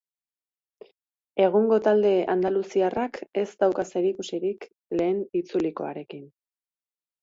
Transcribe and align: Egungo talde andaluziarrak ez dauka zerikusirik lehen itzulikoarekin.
Egungo 1.47 1.79
talde 1.89 2.15
andaluziarrak 2.37 3.21
ez 3.45 3.47
dauka 3.63 3.89
zerikusirik 3.95 4.69
lehen 4.99 5.25
itzulikoarekin. 5.45 6.31